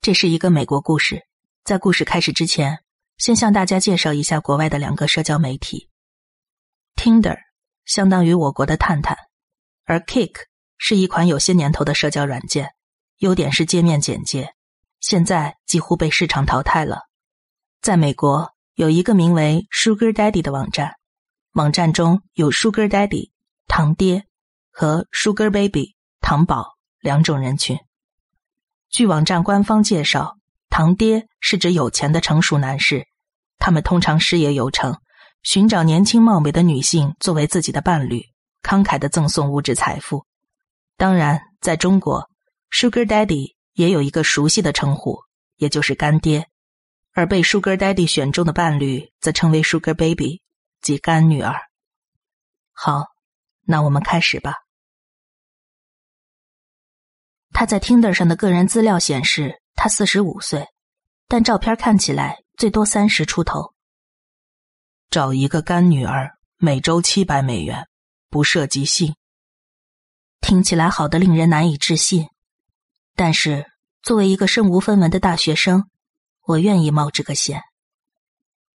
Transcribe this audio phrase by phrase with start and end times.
[0.00, 1.26] 这是一个美国故事。
[1.64, 2.78] 在故事开始之前，
[3.18, 5.90] 先向大家介绍一下国外的两个社交媒体。
[6.94, 7.36] Tinder
[7.84, 9.16] 相当于我国的探探，
[9.84, 10.44] 而 Kick
[10.78, 12.74] 是一款有些年头的社交软件，
[13.18, 14.54] 优点是界面简洁，
[15.00, 17.08] 现在几乎被市场淘汰了。
[17.82, 20.94] 在美国，有一个名为 Sugar Daddy 的网站，
[21.52, 23.32] 网站中有 Sugar Daddy
[23.66, 24.26] 糖爹
[24.70, 27.78] 和 Sugar Baby 糖宝两种人群。
[28.90, 30.36] 据网站官方介绍，
[30.70, 33.06] 堂爹是指有钱的成熟男士，
[33.58, 34.98] 他们通常事业有成。
[35.44, 38.22] 寻找年轻貌美的女性作为自己的伴侣，
[38.62, 40.26] 慷慨的赠送物质财富。
[40.96, 42.28] 当然，在中国
[42.72, 45.20] ，Sugar Daddy 也有一个熟悉的称呼，
[45.56, 46.48] 也就是干爹。
[47.14, 50.42] 而被 Sugar Daddy 选中的伴侣则称为 Sugar Baby，
[50.80, 51.54] 即干女儿。
[52.72, 53.04] 好，
[53.64, 54.54] 那我们开始吧。
[57.58, 60.68] 他在 Tinder 上的个人资料显示，他四十五岁，
[61.26, 63.74] 但照片看起来最多三十出头。
[65.10, 67.88] 找一个干女儿，每周七百美元，
[68.30, 69.16] 不涉及性。
[70.40, 72.28] 听起来好的令人难以置信，
[73.16, 73.66] 但是
[74.02, 75.90] 作为一个身无分文的大学生，
[76.44, 77.60] 我愿意冒这个险。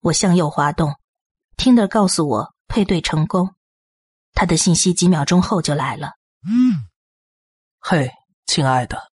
[0.01, 0.93] 我向右滑动
[1.55, 3.55] ，，Tinder 告诉我配对成功。
[4.33, 6.11] 他的信息几秒钟后就来了。
[6.45, 6.83] 嗯，
[7.79, 8.11] 嘿，
[8.45, 9.11] 亲爱的，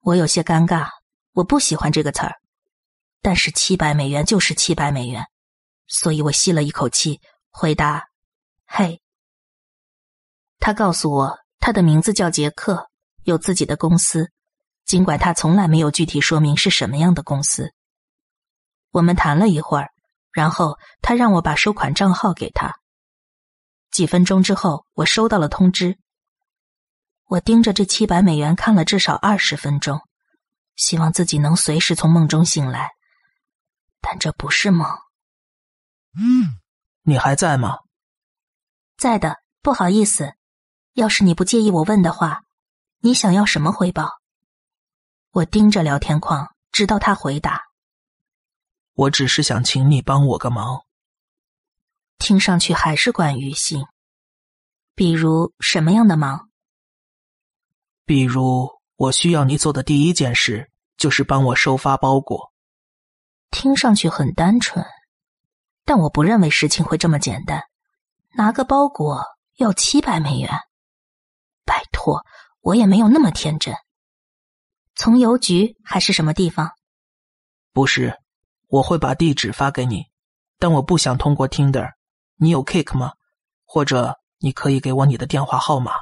[0.00, 0.88] 我有些尴尬，
[1.32, 2.36] 我不喜欢这个词儿，
[3.20, 5.26] 但是七百美元就是七百美元。
[5.86, 8.08] 所以我吸了一口气，回答
[8.64, 9.02] ：“嘿。”
[10.58, 12.88] 他告诉我，他的名字叫杰克，
[13.24, 14.30] 有自己的公司，
[14.86, 17.74] 尽管他从来没有具体说明是什么样的公司。
[18.90, 19.90] 我们谈了一会儿，
[20.32, 22.72] 然后他让我把收款账号给他。
[23.90, 25.98] 几分钟之后，我收到了通知。
[27.32, 30.06] 我盯着这七百美元看了至少二十分钟，
[30.76, 32.90] 希望自己能随时从梦中醒来，
[34.02, 34.86] 但这不是梦。
[36.14, 36.60] 嗯，
[37.04, 37.78] 你还在吗？
[38.98, 40.34] 在的，不好意思。
[40.92, 42.42] 要是你不介意我问的话，
[42.98, 44.10] 你想要什么回报？
[45.30, 47.62] 我盯着聊天框，直到他回答。
[48.92, 50.84] 我只是想请你帮我个忙。
[52.18, 53.86] 听上去还是关于性，
[54.94, 56.50] 比如什么样的忙？
[58.04, 62.52] 比如我需要你做的第一件事就是帮我收发包裹。
[63.50, 64.84] 听上去很单纯。
[65.84, 67.64] 但我不认为事情会这么简单，
[68.36, 69.24] 拿个包裹
[69.56, 70.48] 要七百美元，
[71.64, 72.24] 拜托，
[72.60, 73.74] 我也没有那么天真。
[74.94, 76.70] 从邮局还是什么地方？
[77.72, 78.16] 不是，
[78.68, 80.04] 我会把地址发给你，
[80.60, 81.90] 但我不想通过 Tinder。
[82.36, 83.14] 你有 Cake 吗？
[83.64, 85.92] 或者你可以给我你的电话号码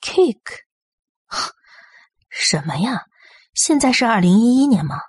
[0.00, 0.38] ？Kick？
[2.30, 3.04] 什么呀？
[3.54, 5.00] 现在是二零一一年吗？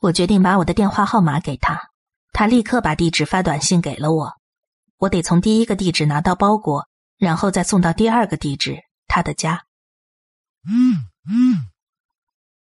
[0.00, 1.90] 我决定把我的电话号码给他。
[2.32, 4.32] 他立刻把地址发短信给了我，
[4.96, 6.88] 我得从第一个地址拿到包裹，
[7.18, 9.66] 然后再送到第二个地址他的家。
[10.66, 11.70] 嗯嗯，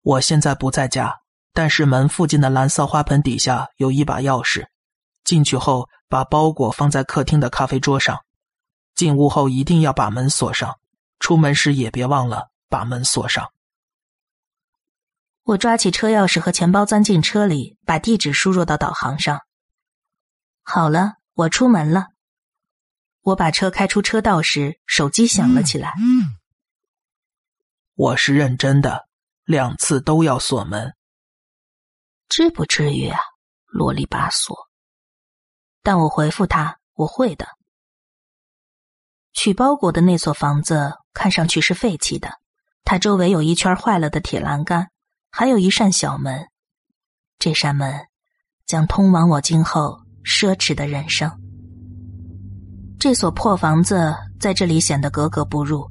[0.02, 1.20] 我现在不在家，
[1.54, 4.66] 但是门附近的蓝色花盆底下有一把钥匙。
[5.26, 8.24] 进去后把包裹放在客厅的咖啡桌上，
[8.96, 10.79] 进屋后一定要把门锁上，
[11.20, 13.52] 出门时也别忘了把门锁上。
[15.44, 19.42] 我抓起车钥匙和钱包，钻进车里，把地址输入到导航上。
[20.64, 22.08] 好了，我出门了。
[23.22, 25.94] 我把车开出车道时，手机响了起来。
[25.98, 26.38] 嗯，
[27.96, 29.08] 我是认真的，
[29.44, 30.96] 两次都要锁门。
[32.28, 33.20] 至不至于啊，
[33.66, 34.54] 啰里吧嗦。
[35.82, 37.48] 但我回复他，我会的。
[39.34, 42.30] 取包裹的那所房子看上去是废弃的，
[42.86, 44.88] 它周围有一圈坏了的铁栏杆，
[45.30, 46.48] 还有一扇小门。
[47.38, 47.94] 这扇门
[48.66, 50.00] 将通往我今后。
[50.24, 51.30] 奢侈的人生。
[53.00, 55.90] 这所破房子在这里显得格格不入，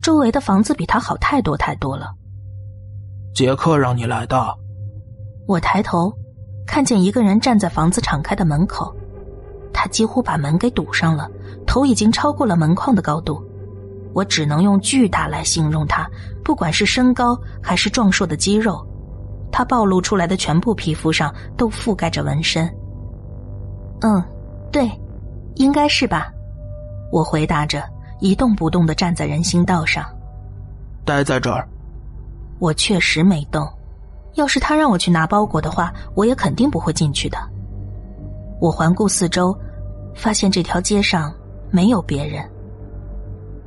[0.00, 2.14] 周围的房子比它好太多太多了。
[3.34, 4.54] 杰克让你来的。
[5.48, 6.12] 我抬头，
[6.66, 8.94] 看见一个人站在房子敞开的门口，
[9.72, 11.28] 他几乎把门给堵上了，
[11.66, 13.44] 头已经超过了门框的高度。
[14.12, 16.08] 我只能用巨大来形容他，
[16.44, 18.84] 不管是身高还是壮硕的肌肉，
[19.52, 22.68] 他暴露出来的全部皮肤上都覆盖着纹身。
[24.00, 24.22] 嗯，
[24.72, 24.90] 对，
[25.56, 26.32] 应该是吧。
[27.12, 27.82] 我回答着，
[28.20, 30.04] 一动不动的站在人行道上。
[31.04, 31.68] 待在这儿。
[32.58, 33.66] 我确实没动。
[34.34, 37.36] 要是他让我去拿包裹的话，我也肯定不会进去的。
[38.60, 39.56] 我环顾四周，
[40.14, 41.34] 发现这条街上
[41.70, 42.48] 没有别人。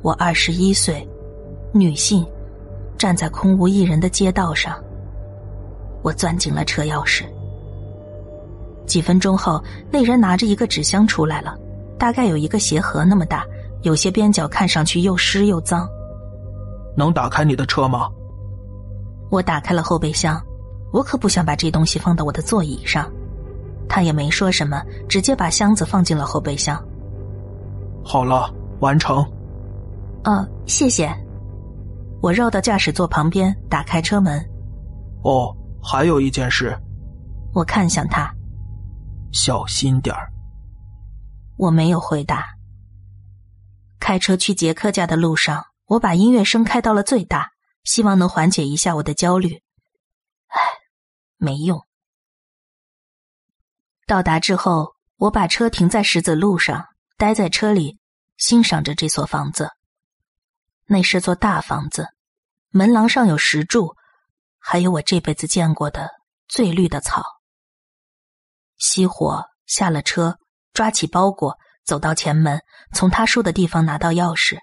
[0.04, 1.08] 我二十一岁，
[1.72, 2.26] 女性，
[2.98, 4.78] 站在空无一人的街道上，
[6.02, 7.24] 我攥紧了车钥匙。
[8.84, 11.56] 几分钟后，那人拿着一个纸箱出来了，
[11.98, 13.46] 大概有一个鞋盒那么大，
[13.80, 15.88] 有些边角看上去又湿又脏。
[16.94, 18.10] 能打开你的车吗？
[19.30, 20.38] 我打开了后备箱，
[20.92, 23.10] 我可不想把这东西放到我的座椅上。
[23.88, 26.78] 他也没说什么，直接把箱子放进了后备箱。
[28.04, 29.26] 好了，完成。
[30.24, 31.08] 哦，谢谢。
[32.22, 34.42] 我绕到驾驶座旁边，打开车门。
[35.22, 36.74] 哦，还有一件事。
[37.52, 38.34] 我看向他，
[39.32, 40.32] 小心点儿。
[41.56, 42.46] 我没有回答。
[44.00, 47.52] 开车去杰克家的路上，我把音乐声开到了最大，
[47.84, 49.62] 希望能缓解一下我的焦虑。
[50.48, 50.60] 唉，
[51.36, 51.84] 没用。
[54.06, 56.86] 到达之后，我把车停在石子路上，
[57.18, 57.98] 待在车里，
[58.38, 59.70] 欣赏着这所房子。
[60.86, 62.08] 那是座大房子，
[62.70, 63.94] 门廊上有石柱，
[64.58, 66.10] 还有我这辈子见过的
[66.46, 67.24] 最绿的草。
[68.78, 70.38] 熄火，下了车，
[70.72, 72.60] 抓起包裹，走到前门，
[72.92, 74.58] 从他说的地方拿到钥匙。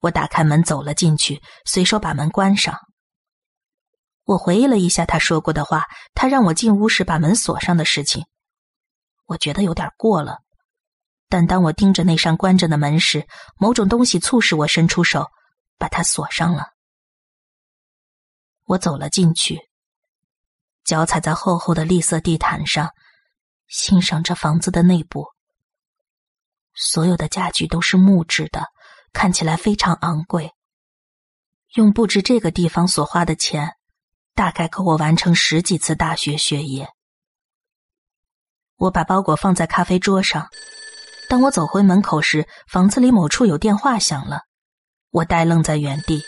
[0.00, 2.78] 我打开门走了进去，随手把门关上。
[4.24, 5.84] 我回忆了一下他说过的话，
[6.14, 8.24] 他让我进屋时把门锁上的事情。
[9.26, 10.38] 我觉得有点过了，
[11.30, 15.30] 但当我盯着那扇关着的门时，某种东西促使我伸出手，
[15.78, 16.74] 把它锁上了。
[18.64, 19.60] 我走了进去，
[20.84, 22.90] 脚踩在厚厚的绿色地毯上，
[23.68, 25.28] 欣赏着房子的内部。
[26.74, 28.66] 所有的家具都是木质的，
[29.12, 30.52] 看起来非常昂贵。
[31.74, 33.76] 用布置这个地方所花的钱，
[34.34, 36.88] 大概够我完成十几次大学学业。
[38.76, 40.48] 我把包裹放在咖啡桌上，
[41.30, 44.40] 当我走回门口时，房子里某处有电话响了，
[45.12, 46.24] 我呆愣在原地。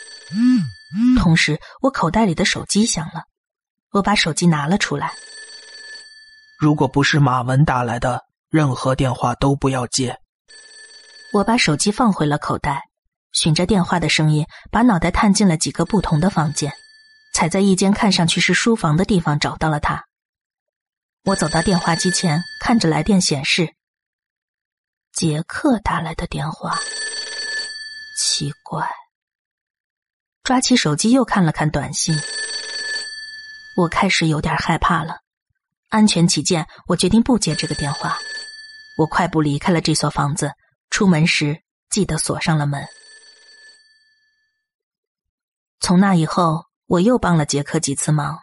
[1.19, 3.25] 同时，我口袋里的手机响了，
[3.91, 5.13] 我把手机拿了出来。
[6.57, 10.17] 如果不是马文打来的，任何电话都不要接。
[11.33, 12.85] 我把手机放回了口袋，
[13.33, 16.73] 循着电话的声音，把脑袋探进了几个不同的房间，
[17.35, 20.05] 才在一间看上去是书房的地方找到了他。
[21.25, 23.75] 我走到电话机前，看着来电显示。
[25.13, 26.79] 杰克打来的电话，
[28.17, 28.89] 奇怪。
[30.43, 32.19] 抓起手机又看了看短信，
[33.77, 35.19] 我开始有点害怕了。
[35.91, 38.19] 安全起见，我决定不接这个电话。
[38.97, 40.51] 我快步离开了这所房子，
[40.89, 42.83] 出门时记得锁上了门。
[45.81, 48.39] 从那以后，我又帮了杰克几次忙。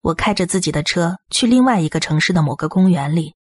[0.00, 3.36] 我开着自己的车去另外一个城市的某个公园里，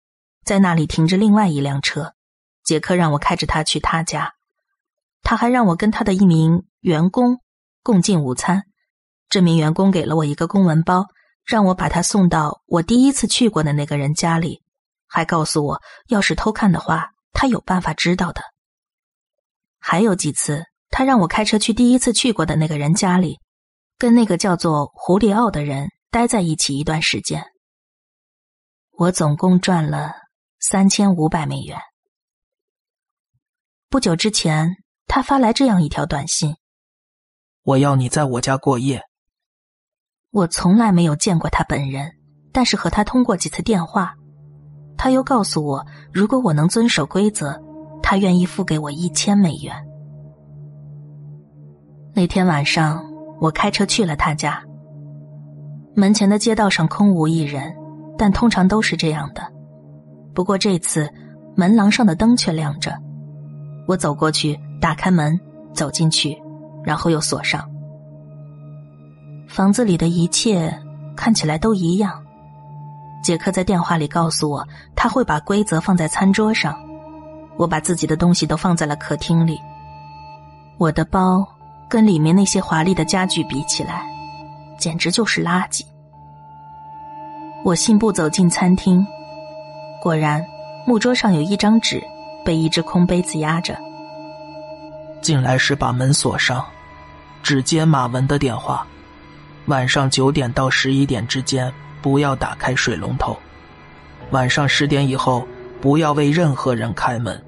[0.44, 2.12] 在那里停着另外一辆车。
[2.69, 4.35] 杰克让我开着他去他家，
[5.23, 7.41] 他还让我跟他的一名员工
[7.82, 8.65] 共进午餐。
[9.31, 11.06] 这名员工给了我一个公文包，
[11.47, 14.62] 让我把他送到我第一次去过的那个人家里，
[15.06, 18.43] 还告诉我，要是偷看的话，他有办法知道的。
[19.79, 23.41] 还有几次，他让我开车去第一次去过的那个人家里，
[23.97, 25.88] 跟那个叫做胡里奥的人。
[26.11, 27.44] 待在一起一段时间，
[28.93, 30.15] 我总共赚了
[30.59, 31.79] 三千五百美元。
[33.91, 34.77] 不久之前，
[35.07, 36.55] 他发来这样一条短信
[37.65, 39.01] ：“我要你在我家过夜。”
[40.31, 42.13] 我从来没有见过他本人，
[42.53, 44.15] 但是和他通过几次电话。
[44.99, 47.59] 他又告诉我，如果我能遵守规则，
[48.03, 49.75] 他愿意付给我一千美元。
[52.13, 53.03] 那天晚上，
[53.41, 54.63] 我开车去了他家。
[55.95, 57.75] 门前的街道上空无一人，
[58.19, 59.43] 但通常都是这样的。
[60.35, 61.11] 不过这次
[61.57, 62.95] 门廊上的灯却亮着。
[63.89, 65.41] 我走过去，打开门，
[65.73, 66.37] 走进去，
[66.85, 67.67] 然后又锁上。
[69.49, 70.79] 房子里的一切
[71.17, 72.23] 看起来都一样。
[73.23, 76.79] 杰克在电话里告诉我，他会把规则放在餐桌上。
[77.57, 79.59] 我把自己的东西都放在了客厅里。
[80.77, 81.43] 我的包
[81.89, 84.07] 跟里面那些华丽的家具比起来。
[84.79, 85.83] 简直就是垃圾！
[87.65, 89.05] 我信步走进餐厅，
[90.01, 90.45] 果然，
[90.87, 92.01] 木桌上有一张纸，
[92.45, 93.79] 被一只空杯子压着。
[95.21, 96.65] 进来时把门锁上，
[97.43, 98.87] 只接马文的电话。
[99.67, 103.37] 晚上九点到十一点之间不要打开水龙头。
[104.31, 105.47] 晚上十点以后
[105.81, 107.43] 不要为任何人开门，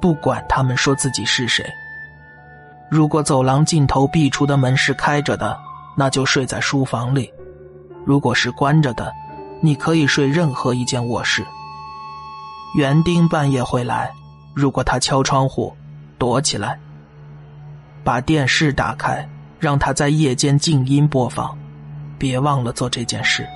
[0.00, 1.64] 不管他们说自己是谁。
[2.90, 5.58] 如果走廊尽头壁橱的门是开着的。
[5.96, 7.32] 那就睡在书房里，
[8.04, 9.12] 如果是关着的，
[9.60, 11.46] 你可以睡任何一间卧室。
[12.76, 14.12] 园丁半夜会来，
[14.54, 15.76] 如果他敲窗户，
[16.18, 16.78] 躲起来。
[18.04, 21.56] 把电视打开，让他在夜间静音播放，
[22.18, 23.46] 别忘了做这件事。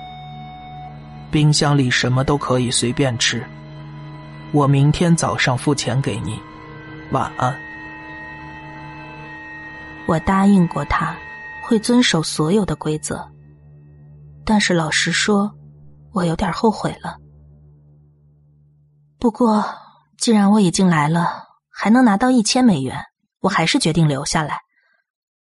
[1.31, 3.43] 冰箱里什么都可以随便吃。
[4.51, 6.39] 我明天早上付钱给你。
[7.11, 7.55] 晚安。
[10.07, 11.15] 我答应过他，
[11.63, 13.23] 会遵守所有的规则。
[14.43, 15.51] 但是老实说，
[16.11, 17.17] 我有点后悔了。
[19.19, 19.63] 不过，
[20.19, 23.05] 既然我已经来了，还能拿到一千美元，
[23.39, 24.59] 我还是决定留下来。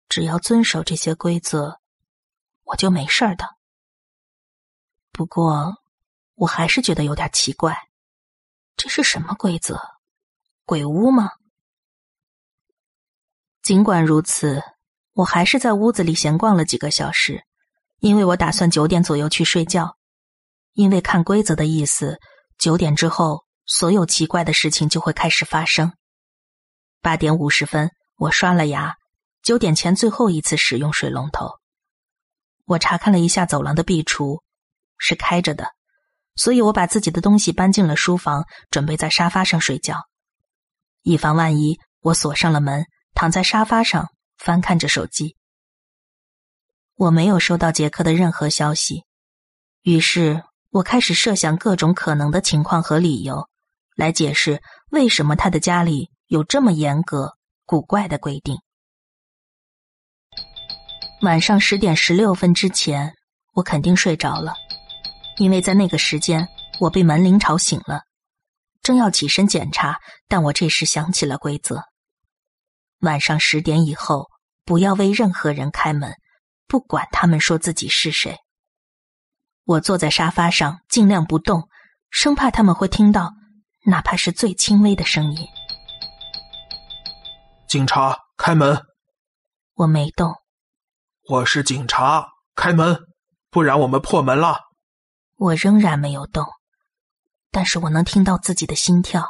[0.08, 1.80] 只要遵守这些规则，
[2.62, 3.44] 我就没事儿的。
[5.10, 5.78] 不过，
[6.36, 7.76] 我还是觉得有点奇怪，
[8.76, 9.80] 这是什么规则？
[10.64, 11.32] 鬼屋吗？
[13.62, 14.62] 尽管如此，
[15.12, 17.44] 我还是在屋子里闲逛了几个小时，
[17.98, 19.96] 因为我打算九点左右去睡觉。
[20.74, 22.20] 因为看规则的意思，
[22.56, 23.47] 九点之后。
[23.68, 25.92] 所有奇怪的事情就会开始发生。
[27.02, 28.96] 八点五十分，我刷了牙。
[29.42, 31.50] 九点前最后一次使用水龙头。
[32.64, 34.40] 我查看了一下走廊的壁橱，
[34.96, 35.68] 是开着的，
[36.34, 40.08] 所以我把自己的东西搬进了书房，准备在沙发上睡觉。
[41.02, 44.08] 以防万一，我锁上了门，躺在沙发上
[44.38, 45.36] 翻看着手机。
[46.96, 49.04] 我没有收到杰克的任何消息，
[49.82, 53.48] 于是我开始设想各种可能的情况和理由。
[53.98, 54.62] 来解释
[54.92, 57.32] 为什么他的家里有这么严格、
[57.66, 58.56] 古怪的规定。
[61.22, 63.12] 晚上十点十六分之前，
[63.54, 64.54] 我肯定睡着了，
[65.38, 66.46] 因为在那个时间
[66.78, 68.02] 我被门铃吵醒了，
[68.82, 71.82] 正要起身检查，但我这时想起了规则：
[73.00, 74.28] 晚上十点以后
[74.64, 76.14] 不要为任何人开门，
[76.68, 78.36] 不管他们说自己是谁。
[79.64, 81.68] 我坐在沙发上，尽量不动，
[82.10, 83.32] 生怕他们会听到。
[83.88, 85.48] 哪怕是最轻微的声音。
[87.66, 88.78] 警察，开门！
[89.76, 90.34] 我没动。
[91.26, 92.98] 我是警察，开门，
[93.48, 94.60] 不然我们破门了。
[95.36, 96.44] 我仍然没有动，
[97.50, 99.24] 但是我能听到自己的心跳。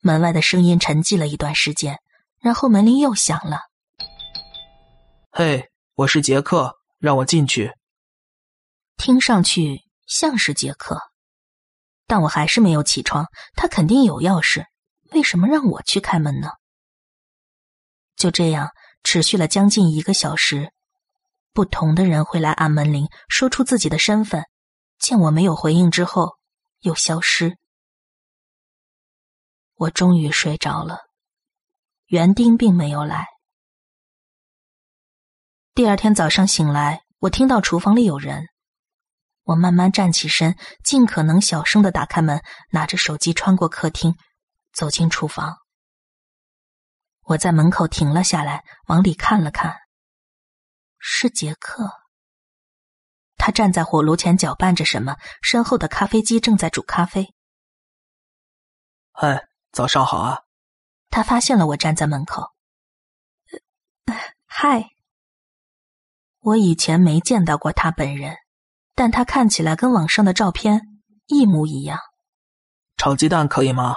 [0.00, 1.98] 门外的声音沉寂了一段时间，
[2.38, 3.60] 然后门铃又响了。
[5.30, 7.72] 嘿，我是杰克，让我进去。
[8.98, 11.00] 听上去像是杰克。
[12.06, 14.64] 但我还是没有起床，他肯定有钥匙，
[15.12, 16.50] 为什么让我去开门呢？
[18.16, 18.70] 就这样
[19.02, 20.72] 持续了将近一个小时，
[21.52, 24.44] 不同的人会来按门铃，说出自己的身份，
[24.98, 26.36] 见我没有回应之后
[26.80, 27.58] 又消失。
[29.74, 31.00] 我终于睡着了，
[32.06, 33.26] 园丁并没有来。
[35.74, 38.46] 第二天早上醒来，我听到厨房里有人。
[39.46, 44.16] 我慢慢站起身，尽可能小声的打开门，拿着手机穿过客厅，
[44.72, 45.56] 走进厨房。
[47.22, 49.76] 我在门口停了下来，往里看了看，
[50.98, 51.88] 是杰克。
[53.36, 57.32] 他站在火炉前搅拌着什么，身后的咖啡机正在煮咖啡。
[59.12, 60.40] 嗨，早上好啊！
[61.08, 62.50] 他发现了我站在门口。
[64.44, 64.88] 嗨，
[66.40, 68.36] 我以前没见到过他本人。
[68.96, 70.80] 但他看起来跟网上的照片
[71.26, 72.00] 一模一样。
[72.96, 73.94] 炒鸡蛋可以吗？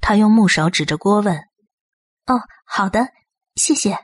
[0.00, 1.36] 他用木勺指着锅问。
[2.26, 3.12] 哦，好的，
[3.56, 3.98] 谢谢。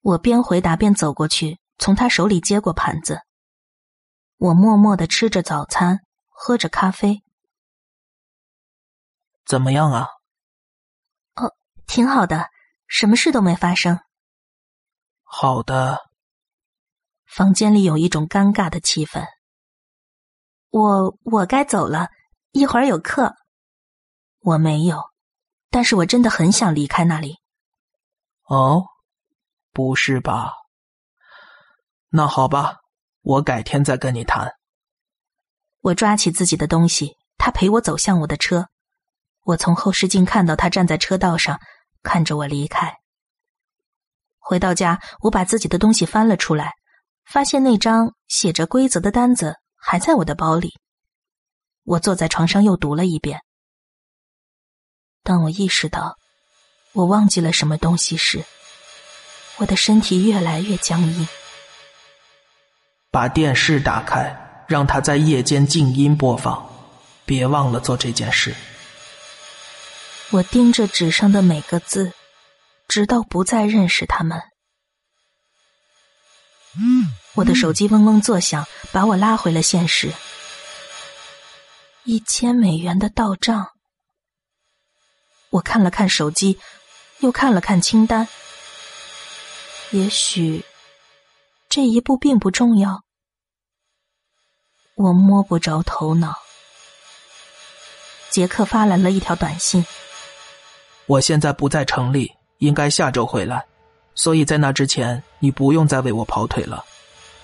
[0.00, 3.20] 我边回答边走过去，从他手里接过盘子。
[4.36, 7.22] 我默默的吃着早餐，喝着咖啡。
[9.46, 10.08] 怎么样啊？
[11.36, 11.54] 哦，
[11.86, 12.50] 挺好的，
[12.88, 14.00] 什么事都没发生。
[15.22, 16.00] 好的。
[17.34, 19.26] 房间里有一种尴尬的气氛。
[20.70, 22.10] 我我该走了，
[22.52, 23.34] 一会儿有课。
[24.38, 25.02] 我没有，
[25.68, 27.38] 但是我真的很想离开那里。
[28.44, 28.84] 哦，
[29.72, 30.52] 不是吧？
[32.10, 32.76] 那好吧，
[33.22, 34.52] 我改天再跟你谈。
[35.80, 38.68] 我抓起自己的东西，他陪我走向我的车。
[39.42, 41.58] 我从后视镜看到他站在车道上，
[42.00, 42.94] 看着我离开。
[44.38, 46.74] 回到家，我把自己的东西翻了出来。
[47.26, 50.72] 发现那张写着规则的单子还在我的包里。
[51.84, 53.40] 我坐在床上又读了一遍。
[55.22, 56.16] 当我意识到
[56.92, 58.44] 我忘记了什么东西时，
[59.56, 61.26] 我的身体越来越僵硬。
[63.10, 66.70] 把电视打开，让它在夜间静音播放。
[67.26, 68.54] 别忘了做这件事。
[70.30, 72.12] 我盯着纸上的每个字，
[72.88, 74.40] 直到不再认识他们。
[77.34, 80.12] 我的手机嗡嗡作响，把我拉回了现实。
[82.04, 83.70] 一千美元的到账。
[85.50, 86.58] 我看了看手机，
[87.20, 88.28] 又看了看清单。
[89.90, 90.64] 也许
[91.68, 93.02] 这一步并不重要。
[94.96, 96.34] 我摸不着头脑。
[98.30, 99.84] 杰克发来了一条短信
[101.06, 103.64] ：“我现在不在城里，应该下周回来，
[104.14, 106.84] 所以在那之前，你不用再为我跑腿了。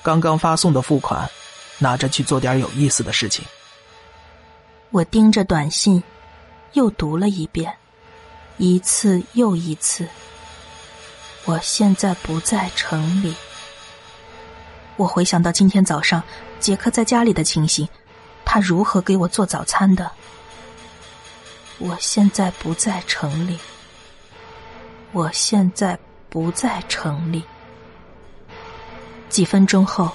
[0.02, 1.28] 刚刚发送的付款，
[1.78, 3.44] 拿着去做点有意思的事情。”
[4.90, 6.02] 我盯着短信，
[6.72, 7.72] 又读了一遍，
[8.56, 10.08] 一次又一次。
[11.44, 13.34] 我现在不在城里。
[14.96, 16.22] 我回想到今天早上
[16.58, 17.88] 杰克在家里的情形，
[18.44, 20.10] 他如何给我做早餐的。
[21.78, 23.58] 我现在不在城里。
[25.12, 25.98] 我现在
[26.30, 27.44] 不在城里。
[29.28, 30.10] 几分钟后，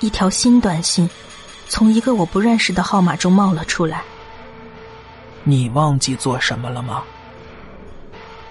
[0.00, 1.08] 一条新短信
[1.68, 4.02] 从一个我不认识的号码中冒了出来。
[5.44, 7.04] 你忘记做什么了吗？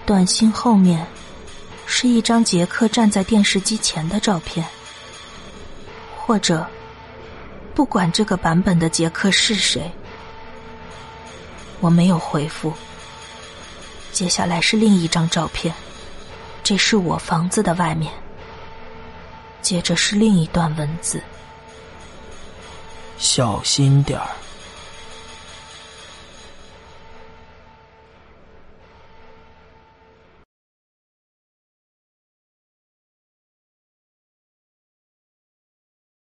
[0.05, 1.05] 短信后面
[1.85, 4.65] 是一张杰克站在电视机前的照片。
[6.17, 6.65] 或者，
[7.73, 9.91] 不管这个版本的杰克是谁，
[11.79, 12.71] 我没有回复。
[14.11, 15.73] 接下来是另一张照片，
[16.63, 18.11] 这是我房子的外面。
[19.61, 21.21] 接着是另一段文字：
[23.17, 24.27] 小心点儿。